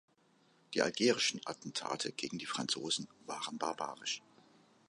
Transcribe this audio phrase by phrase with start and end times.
[0.73, 4.23] Die algerischen Attentate gegen die Franzosen waren barbarisch.